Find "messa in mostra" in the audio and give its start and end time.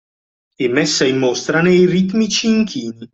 0.67-1.61